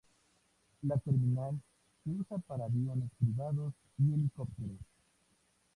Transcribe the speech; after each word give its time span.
La 0.81 0.97
terminal 0.97 1.59
se 2.03 2.09
utiliza 2.09 2.39
para 2.39 2.65
aviones 2.65 3.11
privados 3.19 3.75
y 3.99 4.11
helicópteros. 4.15 4.79